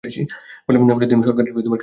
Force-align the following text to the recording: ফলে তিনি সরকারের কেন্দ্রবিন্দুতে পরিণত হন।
ফলে 0.65 0.77
তিনি 0.77 0.89
সরকারের 0.89 1.09
কেন্দ্রবিন্দুতে 1.09 1.51
পরিণত 1.51 1.67
হন। 1.67 1.79